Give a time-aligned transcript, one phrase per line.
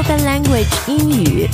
[0.00, 1.46] Spoken Language 英语。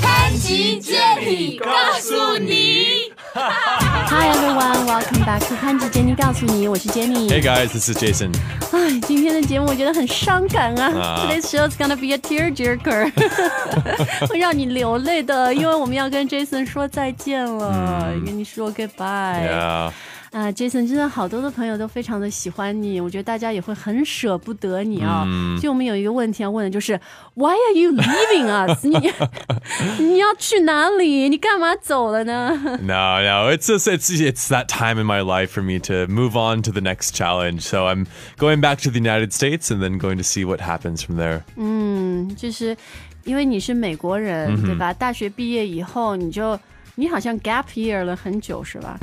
[0.00, 1.68] 潘吉接力告
[2.00, 3.10] 诉你。
[3.34, 7.28] Hi everyone, welcome back to 潘吉 Jenny 告诉你，我是 Jenny。
[7.28, 8.32] Hey guys, this is Jason.
[8.70, 10.96] 哎，今天的节目我觉得很伤感啊。
[10.96, 13.10] 啊 Today's show is gonna be a tearjerker，
[14.28, 19.90] 会让你流泪的，因为我们要跟 Jason 说再见了，跟你说 goodbye。
[20.31, 20.37] Yeah.
[20.37, 25.23] 啊、j a s o n 真的好多的朋友都非常的喜欢你，我觉得大家也会很舍不得你啊。
[25.57, 26.99] 所以我们有一个问题要问的就是，
[27.35, 28.85] Why are you leaving us？
[28.87, 31.29] 你你要去哪里？
[31.29, 32.49] 你干嘛走了呢？
[32.81, 36.35] No, no, it's just it's it's that time in my life for me to move
[36.35, 37.61] on to the next challenge.
[37.61, 41.03] So I'm going back to the United States and then going to see what happens
[41.03, 41.43] from there.
[42.35, 42.75] 就是
[43.25, 44.91] 因为你是美国人，对吧？
[44.93, 46.59] 大学毕业以后，你就
[46.97, 48.97] 你好像 gap year 了很久，是吧？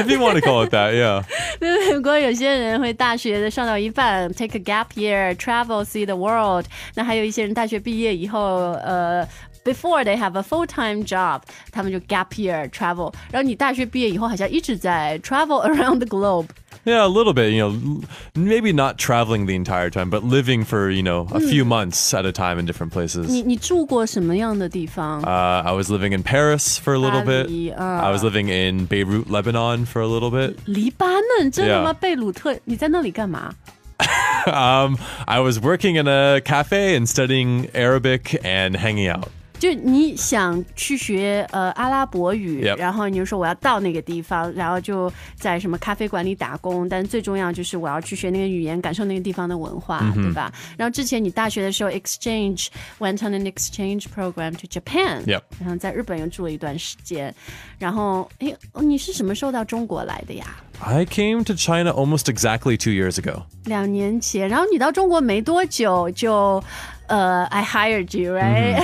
[0.00, 1.22] If you want to call it that, yeah.
[1.60, 6.66] 因为美国有些人会大学上到一半 take a gap year，travel see the world。
[6.94, 9.26] 那还有一些人大学毕业以后，呃。
[9.62, 13.12] Before they have a full-time job，他们就 gap year travel。
[13.30, 16.46] 然后你大学毕业以后，好像一直在 travel around the globe。
[16.84, 20.64] Yeah, a little bit, you know, l- maybe not traveling the entire time, but living
[20.64, 23.26] for, you know, a few months at a time in different places.
[23.26, 25.20] 你你住过什么样的地方？
[25.22, 27.44] Uh, I was living in Paris for a little bit.
[27.44, 28.00] 巴黎，啊。
[28.00, 30.56] I was living in Beirut, Lebanon for a little bit.
[30.64, 31.06] 黎巴
[31.38, 33.54] 嫩，真的吗 Yeah 贝鲁特，你在那里干嘛？
[34.46, 39.28] Um, I was working in a cafe and studying Arabic and hanging out.
[39.59, 50.51] 就你想去学呃阿拉伯语 Yep 然后你就说我要到那个地方，然后就在什么咖啡馆里打工，但最重要就是我要去学那个语言，感受那个地方的文化，对吧？
[50.77, 52.67] 然后之前你大学的时候 exchange
[52.99, 57.33] went on an exchange program to Japan，、Yep 然后在日本又住了一段时间，
[57.79, 60.45] 然后哎，哦你是什么时候到中国来的呀
[60.79, 63.43] ？I came to China almost exactly two years ago.
[63.65, 66.63] 两年前，然后你到中国没多久就，
[67.08, 68.80] 呃，I hired you，right？、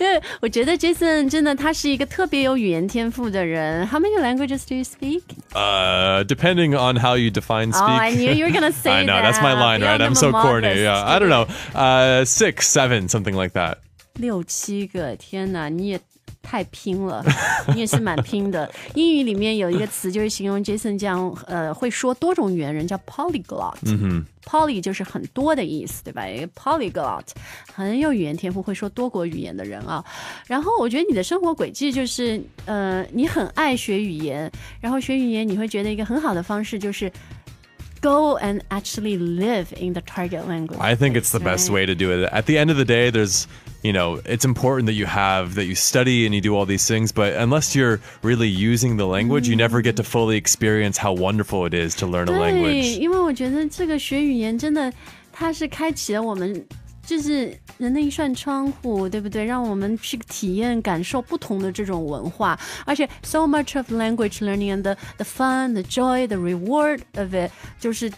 [0.00, 3.86] 因为我觉得 Jason 真的他是一个特别有语言天赋的人。
[3.88, 5.22] How many languages do you speak?
[5.52, 7.82] Uh, depending on how you define speak.
[7.82, 9.60] Oh, I knew you were gonna say I know that's my that.
[9.60, 9.98] line, 不要 right?
[9.98, 10.62] 那 I'm 么 so corny.
[10.62, 10.82] modest.
[10.82, 11.46] Yeah, I don't know.
[11.74, 13.76] Uh, six, seven, something like that.
[14.14, 16.00] 六七个，天哪，你也
[16.45, 17.25] 太拼了，
[17.73, 18.71] 你也是蛮拼的。
[18.93, 23.75] 英语里面有一个词，就是形容 Jason 这样，呃，会说多种语言人叫 polyglot。
[23.81, 26.27] 嗯哼，poly 就是很多的意思，对吧？
[26.27, 27.25] 一个 polyglot
[27.73, 30.05] 很有语言天赋，会说多国语言的人啊。
[30.45, 37.11] 然后我觉得你的生活轨迹就是，呃，你很爱学语言，然后学语言你会觉得一个很好的方式就是。
[38.01, 40.77] Go and actually live in the target language.
[40.77, 42.29] I think it's the best way to do it.
[42.31, 43.45] At the end of the day, there's,
[43.84, 46.86] you know, it's important that you have, that you study and you do all these
[46.86, 51.12] things, but unless you're really using the language, you never get to fully experience how
[51.14, 52.98] wonderful it is to learn a 对， language.
[52.98, 54.92] 因为我觉得这个学语言真的，
[55.32, 56.62] 它是开启了我们
[57.06, 59.44] 就是人的一扇窗户，对不对？
[59.44, 68.12] 让我们去体验、感受不同的这种文化，而且 so much of language learning and the the fun, the joy, the reward of it，就是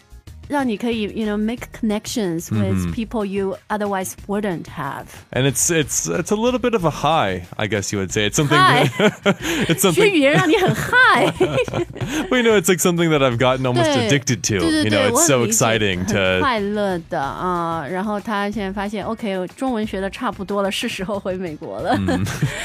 [0.49, 5.07] 让你可以，you know, make connections with people you otherwise wouldn't have。
[5.31, 8.29] And it's it's it's a little bit of a high, I guess you would say.
[8.29, 8.91] It's something High.
[9.69, 11.33] it's 学 something 语言让你很嗨。
[12.29, 14.59] well, you know, it's like something that I've gotten almost 对 addicted to.
[14.59, 17.87] 对对 You 对 know, 我 it's 很 so 理解 exciting 很 to 快乐的啊。
[17.89, 21.97] 然后他现在发现，OK，我中文学的差不多了，是时候回美国了。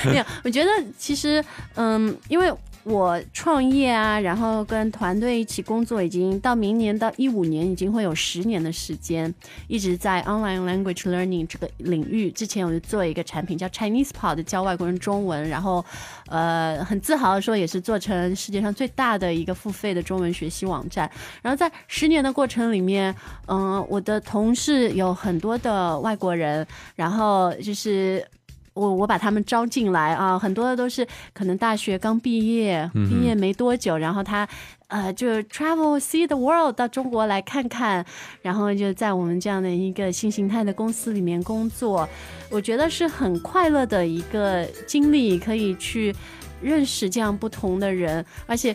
[0.04, 1.42] 没有，我觉得其实，
[1.76, 2.52] 嗯，因为。
[2.85, 9.33] 我创业啊，然后跟团队一起工作，已经到明年到一五年，已经会有十年的时间，
[9.69, 12.31] 一直在 online language learning 这个领域。
[12.31, 15.85] 之前我就做一个产品叫 Chinese Pod，教外国人中文，然后
[16.27, 21.09] 呃很自豪的说，也是做成世界上最大的一个付费的中文学习网站。
[21.41, 23.15] 然后在十年的过程里面，
[23.47, 26.67] 嗯、我的同事有很多的外国人，
[26.97, 28.27] 然后就是。
[28.75, 34.49] 我我把他们招进来啊，很多的都是可能大学刚毕业，毕业没多久，然后他
[34.89, 38.05] 呃就 travel see the world 到中国来看看，
[38.41, 42.09] 然后就在我们这样的一个新形态的公司里面工作，
[42.51, 46.15] 我觉得是很快乐的一个经历，可以去
[46.63, 48.75] 认识这样不同的人，而且。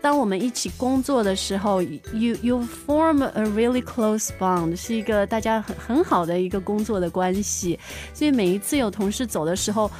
[0.00, 7.78] 当我们一起工作的时候，you you form a really close bond，是一个大家很很好的一个工作的关系。
[8.12, 9.90] 所以每一次有同事走的时候，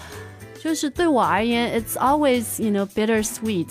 [0.62, 3.66] 就是对我而言，it's always you know bittersweet，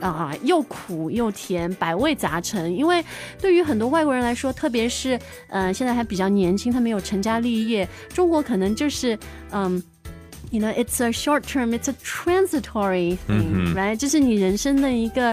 [0.00, 2.76] 啊、又苦又甜，百味杂陈。
[2.76, 3.02] 因为
[3.40, 5.16] 对于很多外国人来说，特别是
[5.48, 9.18] 嗯、呃现在还比较年轻，他没有成家立业，中国可能就是
[9.50, 9.82] 嗯。
[10.52, 13.96] You know, it's a short term, it's a transitory thing, right?
[13.96, 15.32] 这是你人生的一个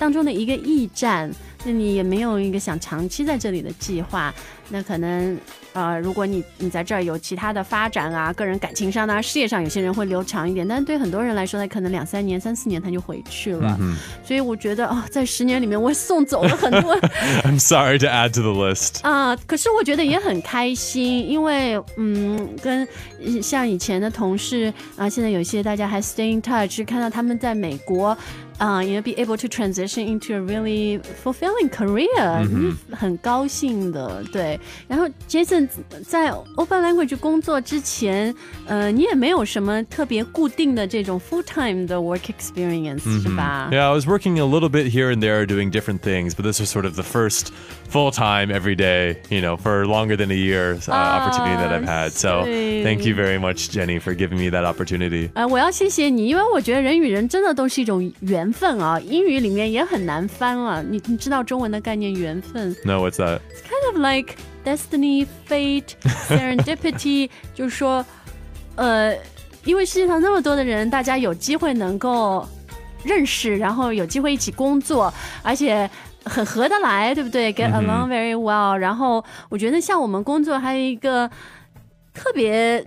[0.00, 1.30] 当中的一个驿站。
[1.62, 4.32] 那你也没有一个想长期在这里的计划，
[4.70, 5.38] 那可能
[5.74, 13.78] 呃，如果你你在这儿有其他的发展啊，个人感情上啊，事业上，有些人会留长一点，但是对很多人来说，他可能两三年、三四年他就回去了。
[14.24, 16.96] 所以我觉得啊、在十年里面，我送走了 很多
[17.42, 19.02] I'm sorry to add to the list.
[19.02, 22.88] 啊、可是我觉得也很开心，因为嗯，跟
[23.22, 28.16] 呃像以前的同事啊、现在有一些大家还 stay in touch，看到他们在美国。
[28.59, 32.07] 啊、也 be able to transition into a really fulfilling career，、
[32.49, 34.57] 嗯、很高兴的，对。
[34.87, 35.67] 然后 Jason
[36.07, 38.33] 在 Open Language 工作之前，
[38.65, 43.69] 呃，你也没有什么特别固定的这种 full time 的 work experience，、是吧？
[43.71, 46.61] Yeah, I was working a little bit here and there doing different things, but this
[46.61, 47.49] was sort of the first
[47.89, 51.85] full time every day, you know, for longer than a year uh, opportunity that I've
[51.85, 52.11] had.
[52.13, 55.29] So thank you very much, Jenny, for giving me that opportunity.
[55.33, 58.98] 呃，我要谢谢你，因为我觉得人与人真的都是一种缘 分啊。
[59.00, 63.40] 英语里面也很难翻啊，你你知道中文的概念缘分 No, what's that?
[63.50, 65.94] It's，kind of like destiny, fate,
[66.28, 68.04] serendipity，就是说，
[68.76, 69.16] 呃，
[69.64, 72.46] 因为世界上那么多的人，大家有机会能够
[73.04, 75.12] 认识，然后有机会一起工作，
[75.42, 75.88] 而且。
[76.22, 81.28] 很合得来，对不对？Get along very well、然后我觉得像我们工作还有一个
[82.12, 82.84] 特别，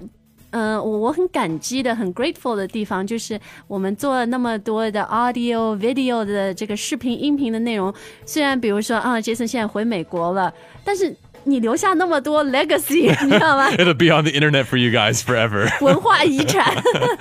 [0.54, 7.92] 嗯、我我很感激的、很 grateful 的地方，就是我们做了那么多的 audio、video 的这个视频、音频的内容。
[8.26, 10.54] 虽然比如说啊，Jason 现在回美国了，
[10.86, 11.16] 但是
[11.46, 15.68] 你留下那么多 legacy， 你知道吗？It'll be on the internet for you guys forever.
[15.84, 16.74] 文化遗产，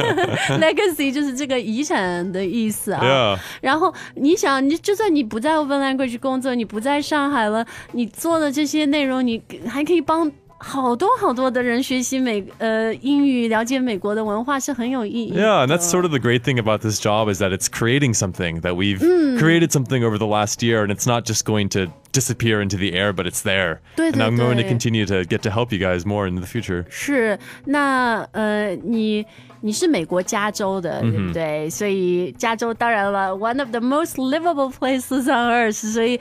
[0.61, 3.37] legacy 就是这个遗产的意思啊。
[3.61, 10.31] 然后你想，你就算你不在 Open Language 工作，你不在上海了，你做的这些内容，你还可以帮
[10.62, 15.42] 好多好多的人学习美呃英语，了解美国的文化，是很有意义的。
[15.42, 18.16] Yeah, and that's sort of the great thing about this job is that it's creating
[18.16, 19.00] something that we've
[19.38, 22.94] created something over the last year, and it's not just going to disappear into the
[22.94, 23.80] air, but it's there.
[23.96, 24.69] 对， and 对， I'm going to 对。
[24.69, 26.86] continue to get to help you guys more in the future.
[26.90, 29.25] 是，那呃，你
[29.62, 31.69] 你是美国加州的，对不对？
[31.69, 35.92] 所以加州当然了，one of the most livable places on earth。
[35.92, 36.19] 所以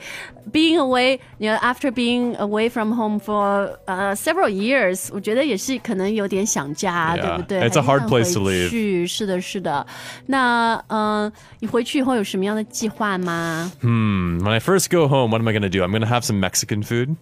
[0.51, 7.81] being away，you know after being away from home for 呃、several years，我觉得也是可能有点想家 Yeah, 对不对 it's a
[7.81, 8.69] 还是 hard 想 place to 回 leave.
[8.69, 9.85] 去是的，是的。
[10.27, 13.71] 那嗯、呃你回去以后有什么样的计划吗？
[13.81, 15.80] Hmm, when I first go home, what am I going to do?
[15.81, 17.15] I'm going to have some Mexican food.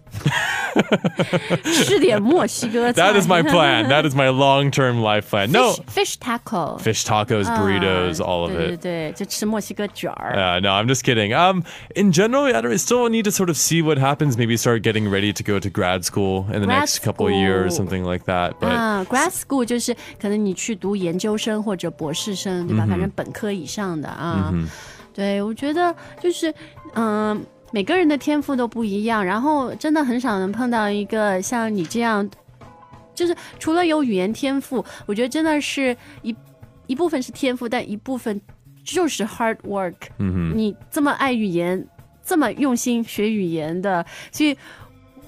[1.64, 3.02] 吃点墨西哥菜。
[3.02, 3.88] That is my plan.
[3.90, 5.52] that is my long-term life plan.
[5.52, 6.78] No, fish, fish taco。
[6.78, 8.82] fish tacos, burritos, all of 对对 it.
[8.82, 10.36] 对，就吃墨西哥卷儿。
[10.36, 11.34] Uh, no, I'm just kidding.
[11.34, 11.64] Um,
[11.96, 14.38] in general, I, don't, I still need to sort of see what happens.
[14.38, 17.34] Maybe start getting ready to go to grad school in the Grad next couple of
[17.34, 17.88] years, school.
[17.88, 18.60] something like that.
[18.60, 22.86] But 啊，grad school 就是可能你去读研究生或者博士生，对吧？
[22.88, 24.54] 反正本科以上的啊。
[25.14, 26.54] 对，我觉得就是
[26.96, 32.29] 嗯、 每个人的天赋都不一样，然后真的很少能碰到一个像你这样，
[33.15, 36.35] 就是除了有语言天赋，我觉得真的是一
[36.87, 38.41] 一部分是天赋，但一部分
[38.85, 39.95] 就是 hard work。
[40.19, 41.87] 嗯你这么爱语言，
[42.25, 44.57] 这么用心学语言的，所以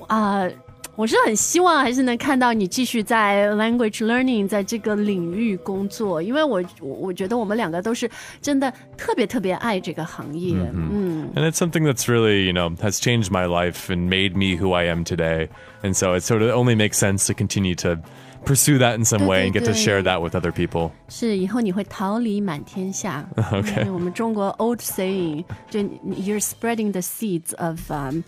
[0.08, 0.48] 啊。
[0.95, 8.09] 我是很希望还是能看到你继续在 language learning 在这个领域工作，因为我我我觉得我们两个都是
[8.41, 14.73] 真的特别特别爱这个行业，嗯 and it's something that's really, you know, has changed my life and made me who
[14.73, 15.49] I am today.
[15.83, 17.99] And so it sort of only makes sense to continue to
[18.43, 19.83] pursue that in some way and get to 对，对，对。
[19.83, 20.89] share that with other people.
[21.09, 23.23] 是以后你会桃李满天下。
[23.51, 28.21] OK 嗯我们中国 old saying 就你 you're spreading the seeds of、um,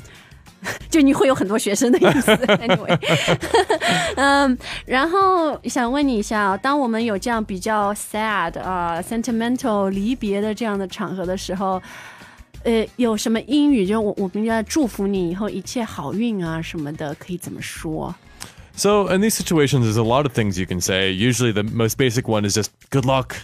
[0.90, 2.30] 就你会有很多学生的意思。
[2.37, 2.99] anyway，
[4.16, 11.83] 嗯，然后想问你一下啊，当我们有这样比较 sad 啊、sentimental 离别的这样的场合的时候。
[12.66, 13.85] 呃，有什么英语？
[13.85, 18.14] 就我我们要祝福你以后一切好运啊什么的，可以怎么说
[18.75, 21.12] ？So in these situations, there's a lot of things you can say.
[21.12, 23.35] Usually, the most basic one is just "good luck,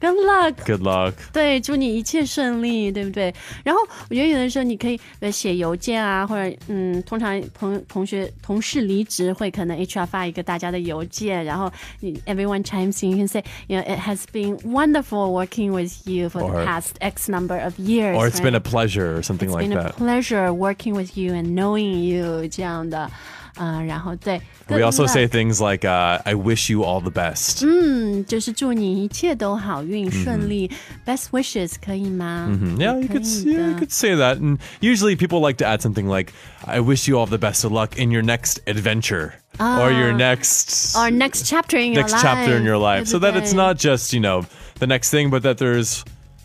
[0.00, 3.32] Good luck， good luck." 对，祝你一切顺利，对不对？
[3.62, 11.70] 然后我觉得有的时候你可以呃写邮件啊，或者嗯，通常同同学同事离职会可能 HR 发一个大家的邮件，然后
[12.00, 16.40] 你 everyone chimes in，you can say you know it has been wonderful working with you for
[16.40, 18.60] the Or- past X number of years， Or it's been a right?
[18.68, 19.92] pleasure, or something It's like been a that.
[19.98, 23.08] pleasure working with you and knowing you 这样的，
[23.56, 27.64] 啊、然后对 We good also say luck things like, uh, "I wish you all the best."
[27.66, 30.74] 嗯，就是祝你一切都好运顺利、b
[31.06, 32.48] e s t wishes 可以吗？
[32.78, 34.38] Yeah, you 可 could 以 yeah, you 的 could say that.
[34.38, 36.32] And usually people like to add something like,
[36.64, 40.96] "I wish you all the best of luck in your next adventure." Or your next
[40.96, 42.22] Or next chapter in your next life.
[42.22, 43.04] chapter in your life.
[43.04, 44.44] 对 So 不 that it's 对 not just, you know,
[44.78, 46.02] the next thing, but that there's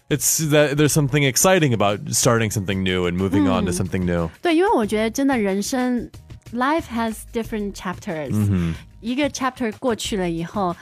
[0.10, 4.30] it's that there's something exciting about starting something new and moving on to something new.
[4.42, 6.10] 对，因为我觉得真的人生
[6.53, 10.75] ，life has different chapters、一个 chapter 过去了以后。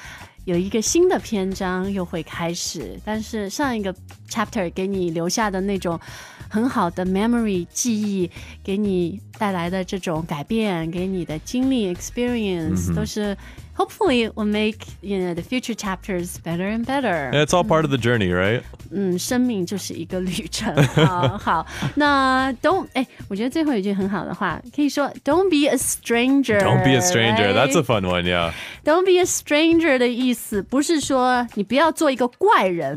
[0.46, 3.94] 有一个新的篇章又会开始，但是上一个
[4.28, 6.00] chapter 给你留下的那种
[6.48, 8.28] 很好的 memory 记忆，
[8.64, 13.35] 给你带来的这种改变，给你的经历 experience、都是
[13.75, 17.31] hopefully will make you know the future chapters better and better。
[17.31, 18.61] Yeah, it's all part of the journey, right?
[18.91, 20.73] 嗯，生命就是一个旅程。
[20.87, 26.59] 好好，那 don't 哎，我觉得最后一句很好的话，可以说 Don't be a stranger。
[26.59, 27.51] Don't be a stranger.
[27.53, 27.83] That's a right？
[27.83, 28.53] fun one, yeah.
[28.85, 32.95] Don't be a stranger 的意思不是说你不要做一个怪人，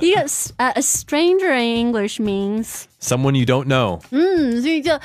[0.00, 0.24] 一个
[0.56, 4.00] 呃、a stranger in English means， Someone you don't know.
[4.10, 4.98] 嗯，所以就。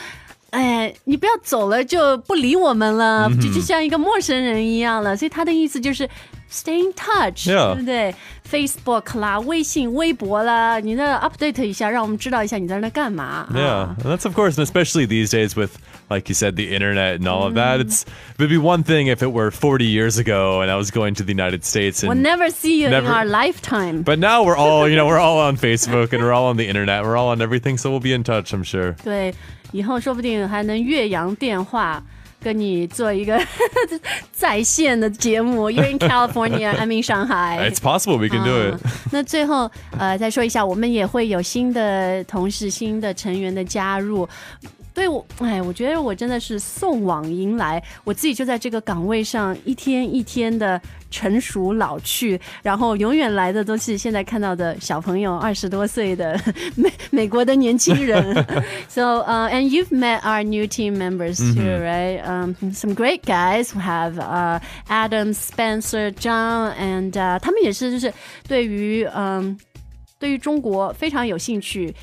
[0.50, 5.16] 哎，你不要走了就不理我们了，嗯就就像一个陌生人一样了。
[5.16, 6.08] 所以他的意思就是
[6.49, 8.15] stay in touch，、 Yeah 对不对？
[8.51, 13.47] Facebook 啦、微信、微博啦，你那 update 一下，让我们知道一下你在那干嘛。
[13.53, 15.77] Yeah, 啊 and that's of course, and especially these days with,
[16.09, 17.79] like you said, the internet and all of that.
[17.79, 20.91] It's it would be one thing if it were 40 years ago and I was
[20.91, 22.21] going to the United States We'll and.
[22.21, 24.03] never see you in Never- our lifetime。
[24.03, 26.67] But now we're all, you know, we're all on Facebook and we're all on the
[26.67, 27.03] internet.
[27.05, 28.95] We're all on everything, so we'll be in touch, I'm sure.
[29.05, 29.33] 对，
[29.71, 32.03] 以后说不定还能越洋电话
[32.42, 33.40] 跟你做一个
[34.32, 35.70] 在线的节目。
[35.70, 37.70] You're in California, I'm in Shanghai。
[37.70, 38.74] It's possible we can do it.
[38.74, 38.80] 啊
[39.12, 44.28] 那最后呃再说一下，我们也会有新的同事、新的成员的加入。
[44.96, 56.40] 对我，哎，我觉得我真的是送往迎来，我自己就在这个岗位上一天一天的成熟老去，然后永远来的都是现在看到的小朋友，二十多岁的
[56.76, 58.34] 美美国的年轻人。
[58.88, 62.22] so, uh, and you've met our new team members too, right?
[62.24, 68.10] Um, some great guys who have uh, Adam, Spencer, John, and uh, 他们也是就是
[68.48, 69.58] 对于嗯
[70.18, 71.94] 对于中国非常有兴趣。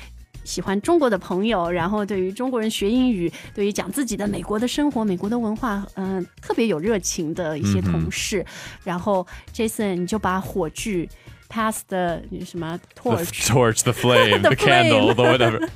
[0.44, 8.44] 喜欢中国的朋友，然后对于中国人学英语，对于讲自己的美国的生活、美国的文化，嗯、特别有热情的一些同事。
[8.84, 11.08] 然后 Jason，你就把火炬
[11.54, 15.68] pass 的什么 The torch torch, the flame, The the, candle, the whatever.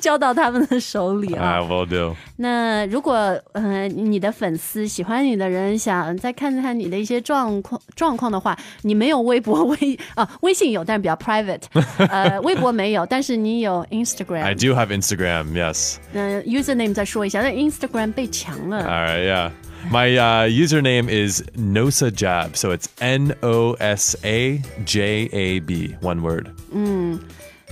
[0.00, 1.58] 交到他们的手里啊。
[1.58, 2.16] I will do.
[2.36, 3.14] 那如果
[3.52, 11.62] 呃你的粉丝喜欢你的人想再看看你的一些状况状况的话，你没有微博微啊微信有，但是比较 private，
[12.08, 15.96] 呃微博没有，但是你有 I Instagram，I do have Instagram, yes.
[16.14, 19.50] 呃 username 再说一下，那 Instagram 被抢了 All，right, yeah.
[19.91, 25.95] My uh, username is Nosa Jab, so it's N O S A J A B,
[26.01, 26.49] one word.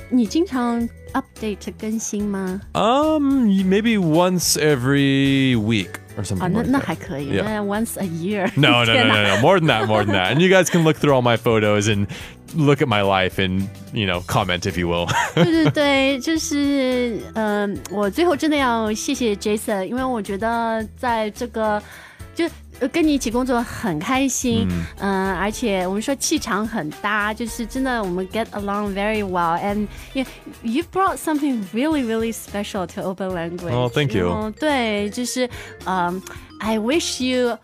[0.09, 2.61] 你经常 update 更新吗？
[2.75, 6.85] Um, y- maybe once every week or something 啊，那 like 那 that.
[6.85, 7.43] 还可以， Yeah.
[7.43, 10.03] 那 once a year， No, no, no, 天 no, 哪 no, more than that, more
[10.05, 10.33] than that.
[10.35, 12.07] And you guys can look through all my photos and
[12.55, 15.07] look at my life and, you know, comment if you will.
[15.35, 21.81] 对对对，就是嗯、呃我最后真的要谢谢 Jason，因为我觉得在这个
[22.35, 22.45] 就。
[22.79, 24.67] 呃跟你一起工作很开心，
[24.99, 30.25] 嗯、而且我们说气场很搭，就是真的我们 get along very well，and you
[30.63, 33.73] you brought something really really special to open language。
[33.73, 34.27] Oh, thank you.
[34.27, 35.49] 然后对，就是
[35.85, 36.21] 嗯、
[36.59, 37.57] i wish you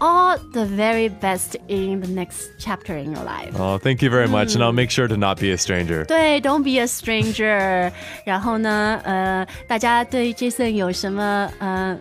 [0.00, 3.56] all the very best in the next chapter in your life。
[3.56, 4.56] oh, thank you very much.
[4.56, 6.04] And I'll make sure to not be a stranger.
[6.04, 7.92] 对，Don't be a stranger。
[8.26, 11.96] 然后呢，呃，大家对 Jason 有什么呃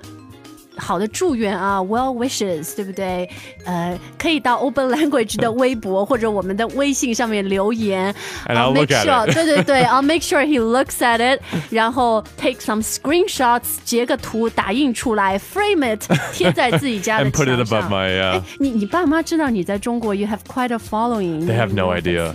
[0.77, 3.29] 好的祝愿啊，well wishes，对不对？
[3.65, 8.13] 呃，可以到 Open Language 的微博或者我们的微信上面留言。
[8.47, 9.33] And I'll make look at sure， it.
[9.33, 17.65] 对对对，I'll make sure he looks at it，然后 take some screenshots，截个图打印出来，frame it，贴在自己家的 And put it 墙
[17.65, 17.91] above 上。
[17.91, 21.45] my, 哎 uh,，你你爸妈知道你在中国，you have quite a following。
[21.45, 22.33] they have no idea.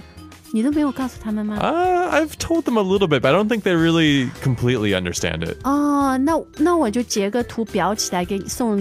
[0.52, 1.59] 你都没有告诉他们吗？
[1.61, 5.45] Uh, I've told them a little bit, but I don't think they really completely understand
[5.45, 5.57] it.
[5.64, 8.78] 哦，那那我就截个图裱起来给你送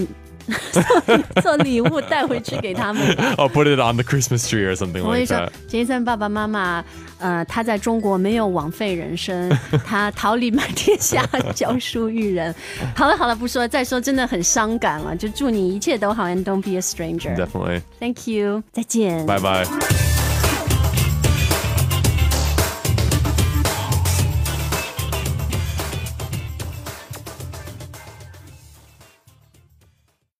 [0.71, 3.33] 送做礼物带回去给他们吧。
[3.38, 5.50] I'll put it on the Christmas tree or something 我跟你 like 说 that.
[5.67, 6.85] 杰森爸爸妈妈，
[7.17, 9.50] 呃，他在中国没有枉费人生，
[9.83, 12.53] 他桃李满天下，教书育人。
[12.95, 15.15] 好了好了，不说了，再说真的很伤感了。
[15.15, 17.35] 就祝你一切都好，and don't be a stranger。
[17.35, 17.81] Definitely.
[18.00, 19.25] Thank you，再见。
[19.25, 20.08] Bye bye.